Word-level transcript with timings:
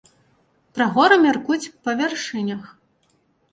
Пра 0.77 0.87
горы 0.95 1.19
мяркуюць 1.27 1.71
па 1.85 1.91
вяршынях. 2.01 2.61